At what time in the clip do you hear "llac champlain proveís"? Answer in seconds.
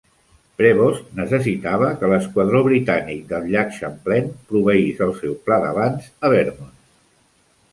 3.51-5.05